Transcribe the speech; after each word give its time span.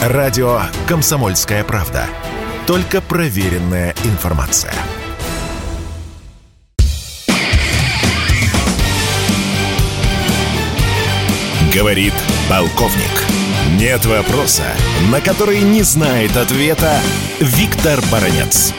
Радио 0.00 0.62
«Комсомольская 0.88 1.62
правда». 1.62 2.06
Только 2.66 3.02
проверенная 3.02 3.94
информация. 4.04 4.72
Говорит 11.74 12.14
полковник. 12.48 13.10
Нет 13.78 14.06
вопроса, 14.06 14.64
на 15.12 15.20
который 15.20 15.60
не 15.60 15.82
знает 15.82 16.34
ответа 16.34 16.98
Виктор 17.38 18.00
Баранец. 18.10 18.72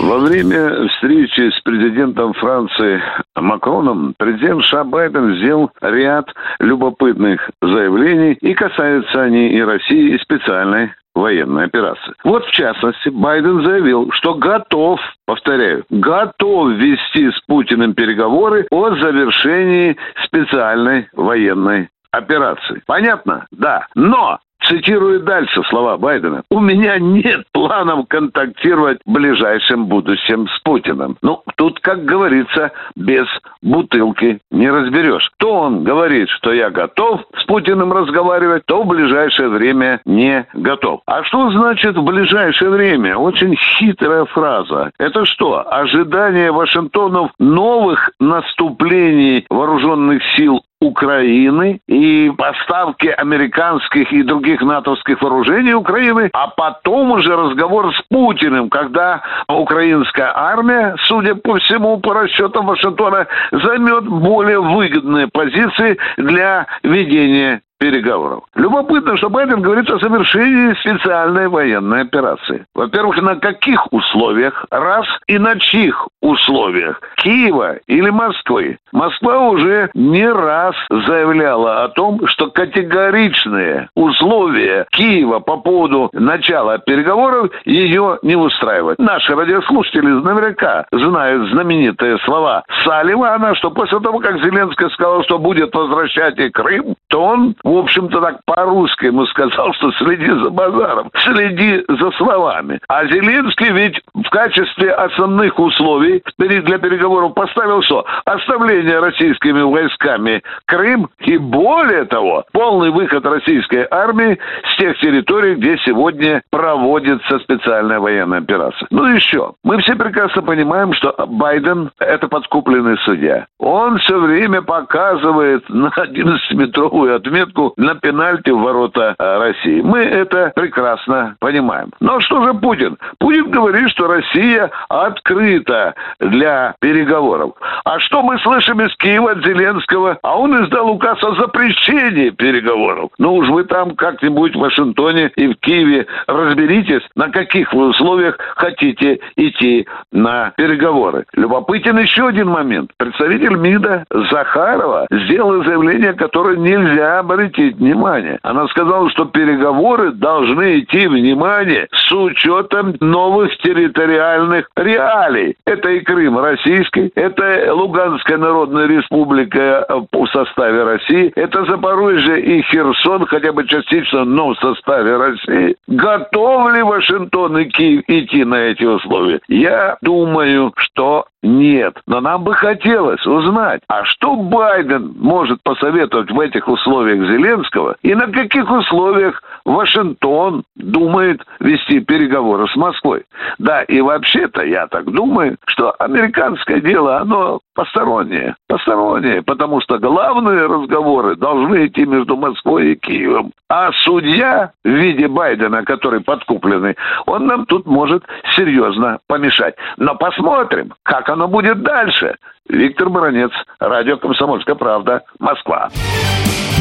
Во 0.00 0.18
время 0.18 0.88
встречи 0.88 1.50
с 1.50 1.60
президентом 1.60 2.32
Франции 2.32 3.02
Макроном 3.36 4.14
президент 4.16 4.64
США 4.64 4.82
Байден 4.84 5.36
сделал 5.36 5.70
ряд 5.82 6.26
любопытных 6.58 7.50
заявлений, 7.60 8.32
и 8.40 8.54
касаются 8.54 9.22
они 9.22 9.50
и 9.50 9.60
России, 9.60 10.14
и 10.14 10.18
специальной 10.18 10.92
военной 11.14 11.64
операции. 11.66 12.14
Вот, 12.24 12.46
в 12.46 12.50
частности, 12.50 13.10
Байден 13.10 13.62
заявил, 13.62 14.10
что 14.12 14.34
готов, 14.34 15.00
повторяю, 15.26 15.84
готов 15.90 16.70
вести 16.70 17.30
с 17.30 17.40
Путиным 17.46 17.92
переговоры 17.92 18.66
о 18.70 18.94
завершении 18.96 19.98
специальной 20.24 21.08
военной 21.12 21.90
операции. 22.10 22.82
Понятно? 22.86 23.46
Да. 23.50 23.86
Но 23.94 24.38
Цитирую 24.62 25.20
дальше 25.20 25.62
слова 25.68 25.96
Байдена. 25.96 26.42
«У 26.50 26.60
меня 26.60 26.98
нет 26.98 27.44
планов 27.52 28.06
контактировать 28.08 28.98
в 29.04 29.10
ближайшем 29.10 29.86
будущем 29.86 30.48
с 30.48 30.58
Путиным». 30.60 31.16
Ну, 31.22 31.42
тут, 31.56 31.80
как 31.80 32.04
говорится, 32.04 32.72
без 32.94 33.26
бутылки 33.62 34.38
не 34.50 34.70
разберешь. 34.70 35.30
То 35.38 35.52
он 35.60 35.84
говорит, 35.84 36.28
что 36.28 36.52
я 36.52 36.70
готов 36.70 37.22
с 37.36 37.44
Путиным 37.44 37.92
разговаривать, 37.92 38.64
то 38.66 38.82
в 38.82 38.86
ближайшее 38.86 39.48
время 39.48 40.00
не 40.04 40.46
готов. 40.54 41.00
А 41.06 41.24
что 41.24 41.50
значит 41.50 41.96
в 41.96 42.02
ближайшее 42.02 42.70
время? 42.70 43.16
Очень 43.16 43.56
хитрая 43.56 44.24
фраза. 44.26 44.90
Это 44.98 45.24
что, 45.24 45.64
ожидание 45.66 46.52
Вашингтонов 46.52 47.32
новых 47.38 48.10
наступлений 48.20 49.46
вооруженных 49.48 50.22
сил 50.36 50.62
Украины 50.80 51.80
и 51.86 52.32
поставки 52.36 53.08
американских 53.08 54.10
и 54.12 54.22
других 54.22 54.62
натовских 54.62 55.20
вооружений 55.20 55.74
Украины, 55.74 56.30
а 56.32 56.48
потом 56.48 57.12
уже 57.12 57.36
разговор 57.36 57.94
с 57.94 58.02
Путиным, 58.08 58.70
когда 58.70 59.22
украинская 59.48 60.32
армия, 60.34 60.94
судя 61.04 61.34
по 61.34 61.58
всему, 61.58 61.98
по 61.98 62.14
расчетам 62.14 62.66
Вашингтона, 62.66 63.26
займет 63.52 64.08
более 64.08 64.60
выгодные 64.60 65.28
позиции 65.28 65.98
для 66.16 66.66
ведения 66.82 67.60
переговоров. 67.80 68.44
Любопытно, 68.54 69.16
что 69.16 69.30
Байден 69.30 69.62
говорит 69.62 69.90
о 69.90 69.98
завершении 69.98 70.74
специальной 70.80 71.48
военной 71.48 72.02
операции. 72.02 72.66
Во-первых, 72.74 73.20
на 73.22 73.36
каких 73.36 73.92
условиях? 73.92 74.66
Раз. 74.70 75.06
И 75.26 75.38
на 75.38 75.58
чьих 75.58 76.08
условиях? 76.20 77.00
Киева 77.16 77.76
или 77.86 78.10
Москвы? 78.10 78.78
Москва 78.92 79.48
уже 79.48 79.90
не 79.94 80.30
раз 80.30 80.74
заявляла 80.90 81.84
о 81.84 81.88
том, 81.88 82.26
что 82.26 82.50
категоричные 82.50 83.88
условия 83.94 84.86
Киева 84.90 85.40
по 85.40 85.56
поводу 85.56 86.10
начала 86.12 86.78
переговоров 86.78 87.50
ее 87.64 88.18
не 88.22 88.36
устраивают. 88.36 88.98
Наши 88.98 89.34
радиослушатели 89.34 90.06
наверняка 90.06 90.84
знают 90.92 91.50
знаменитые 91.50 92.18
слова 92.24 92.64
Салливана, 92.84 93.54
что 93.54 93.70
после 93.70 94.00
того, 94.00 94.18
как 94.18 94.38
Зеленский 94.44 94.90
сказал, 94.90 95.24
что 95.24 95.38
будет 95.38 95.74
возвращать 95.74 96.38
и 96.38 96.50
Крым, 96.50 96.94
то 97.10 97.22
он 97.22 97.56
в 97.64 97.76
общем-то, 97.76 98.20
так 98.20 98.40
по-русски 98.46 99.06
ему 99.06 99.26
сказал, 99.26 99.72
что 99.74 99.90
следи 99.92 100.30
за 100.30 100.50
базаром, 100.50 101.10
следи 101.24 101.84
за 101.88 102.10
словами. 102.12 102.80
А 102.88 103.04
Зеленский 103.06 103.70
ведь 103.72 104.00
в 104.14 104.28
качестве 104.30 104.92
основных 104.92 105.58
условий 105.58 106.22
для 106.38 106.78
переговоров 106.78 107.34
поставил 107.34 107.82
что? 107.82 108.04
Оставление 108.24 109.00
российскими 109.00 109.60
войсками 109.60 110.42
Крым 110.66 111.08
и, 111.20 111.36
более 111.36 112.04
того, 112.04 112.44
полный 112.52 112.90
выход 112.90 113.26
российской 113.26 113.86
армии 113.90 114.38
с 114.72 114.76
тех 114.76 114.98
территорий, 114.98 115.56
где 115.56 115.78
сегодня 115.84 116.42
проводится 116.50 117.38
специальная 117.40 117.98
военная 117.98 118.38
операция. 118.38 118.86
Ну 118.90 119.06
еще. 119.06 119.54
Мы 119.64 119.80
все 119.82 119.96
прекрасно 119.96 120.42
понимаем, 120.42 120.92
что 120.94 121.14
Байден– 121.26 121.90
это 121.98 122.28
подкупленный 122.28 122.96
судья. 122.98 123.46
Он 123.58 123.98
все 123.98 124.18
время 124.18 124.62
показывает 124.62 125.68
на 125.68 125.88
11-метровую 125.88 126.99
отметку 127.08 127.50
отметку 127.50 127.72
на 127.76 127.94
пенальти 127.94 128.50
в 128.50 128.58
ворота 128.58 129.14
э, 129.18 129.38
России. 129.38 129.80
Мы 129.80 130.00
это 130.00 130.52
прекрасно 130.54 131.36
понимаем. 131.40 131.90
Но 132.00 132.20
что 132.20 132.44
же 132.44 132.54
Путин? 132.54 132.98
Путин 133.18 133.50
говорит, 133.50 133.90
что 133.90 134.06
Россия 134.06 134.70
открыта 134.88 135.94
для 136.18 136.74
переговоров. 136.80 137.52
А 137.84 137.98
что 138.00 138.22
мы 138.22 138.38
слышим 138.40 138.80
из 138.80 138.94
Киева 138.96 139.32
от 139.32 139.44
Зеленского? 139.44 140.18
А 140.22 140.38
он 140.38 140.64
издал 140.64 140.90
указ 140.90 141.22
о 141.22 141.34
запрещении 141.34 142.30
переговоров. 142.30 143.10
Ну 143.18 143.34
уж 143.34 143.48
вы 143.48 143.64
там 143.64 143.94
как-нибудь 143.96 144.54
в 144.54 144.60
Вашингтоне 144.60 145.30
и 145.36 145.48
в 145.48 145.54
Киеве 145.56 146.06
разберитесь, 146.26 147.02
на 147.14 147.30
каких 147.30 147.72
вы 147.72 147.88
условиях 147.88 148.38
хотите 148.56 149.20
идти 149.36 149.86
на 150.12 150.52
переговоры. 150.56 151.24
Любопытен 151.34 151.98
еще 151.98 152.28
один 152.28 152.48
момент. 152.48 152.90
Представитель 152.96 153.56
МИДа 153.56 154.04
Захарова 154.10 155.06
сделал 155.10 155.64
заявление, 155.64 156.12
которое 156.12 156.56
нельзя 156.90 157.18
обратить 157.18 157.76
внимание. 157.76 158.38
Она 158.42 158.66
сказала, 158.68 159.10
что 159.10 159.24
переговоры 159.26 160.12
должны 160.12 160.80
идти, 160.80 161.06
внимание, 161.06 161.88
с 161.92 162.12
учетом 162.12 162.94
новых 163.00 163.56
территориальных 163.58 164.68
реалий. 164.76 165.56
Это 165.64 165.90
и 165.90 166.00
Крым 166.00 166.38
российский, 166.38 167.10
это 167.14 167.74
Луганская 167.74 168.38
Народная 168.38 168.86
Республика 168.86 169.86
в 169.88 170.26
составе 170.28 170.84
России, 170.84 171.32
это 171.36 171.64
Запорожье 171.64 172.40
и 172.40 172.62
Херсон, 172.62 173.26
хотя 173.26 173.52
бы 173.52 173.66
частично, 173.66 174.24
но 174.24 174.54
в 174.54 174.58
составе 174.58 175.16
России. 175.16 175.76
Готов 175.86 176.72
ли 176.72 176.82
Вашингтон 176.82 177.58
и 177.58 177.64
Киев 177.66 178.02
идти 178.06 178.44
на 178.44 178.56
эти 178.56 178.84
условия? 178.84 179.40
Я 179.48 179.96
думаю, 180.02 180.72
что 180.76 181.26
нет. 181.42 181.96
Но 182.06 182.20
нам 182.20 182.44
бы 182.44 182.54
хотелось 182.54 183.24
узнать, 183.26 183.82
а 183.88 184.04
что 184.04 184.36
Байден 184.36 185.14
может 185.18 185.62
посоветовать 185.62 186.30
в 186.30 186.38
этих 186.38 186.68
условиях 186.68 187.30
Зеленского 187.30 187.96
и 188.02 188.14
на 188.14 188.26
каких 188.26 188.70
условиях 188.70 189.42
Вашингтон 189.64 190.64
думает 190.76 191.42
вести 191.60 192.00
переговоры 192.00 192.66
с 192.68 192.76
Москвой. 192.76 193.24
Да, 193.58 193.82
и 193.82 194.00
вообще-то 194.00 194.64
я 194.64 194.86
так 194.86 195.10
думаю, 195.10 195.56
что 195.66 195.94
американское 195.98 196.80
дело, 196.80 197.18
оно 197.18 197.60
постороннее. 197.74 198.56
Постороннее, 198.68 199.42
потому 199.42 199.80
что 199.80 199.98
главные 199.98 200.66
разговоры 200.66 201.36
должны 201.36 201.86
идти 201.86 202.04
между 202.04 202.36
Москвой 202.36 202.92
и 202.92 202.96
Киевом. 202.96 203.52
А 203.68 203.90
судья 204.04 204.72
в 204.84 204.88
виде 204.88 205.28
Байдена, 205.28 205.84
который 205.84 206.20
подкупленный, 206.20 206.96
он 207.26 207.46
нам 207.46 207.66
тут 207.66 207.86
может 207.86 208.24
серьезно 208.56 209.18
помешать. 209.26 209.74
Но 209.96 210.14
посмотрим, 210.14 210.92
как 211.02 211.28
оно 211.28 211.48
будет 211.48 211.82
дальше. 211.82 212.36
Виктор 212.68 213.08
Баранец, 213.08 213.50
радио 213.80 214.16
«Комсомольская 214.16 214.74
правда», 214.74 215.22
Москва. 215.38 215.88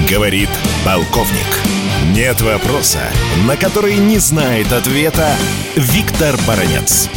Говорит 0.10 0.50
полковник. 0.86 1.89
Нет 2.10 2.42
вопроса, 2.42 3.12
на 3.46 3.56
который 3.56 3.98
не 3.98 4.18
знает 4.18 4.72
ответа 4.74 5.30
Виктор 5.76 6.36
Баранец. 6.48 7.08